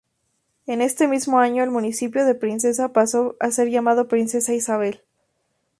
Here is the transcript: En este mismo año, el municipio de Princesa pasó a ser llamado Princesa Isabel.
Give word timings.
En 0.65 0.81
este 0.81 1.07
mismo 1.07 1.37
año, 1.37 1.63
el 1.63 1.69
municipio 1.69 2.25
de 2.25 2.33
Princesa 2.33 2.91
pasó 2.91 3.35
a 3.39 3.51
ser 3.51 3.69
llamado 3.69 4.07
Princesa 4.07 4.51
Isabel. 4.55 5.03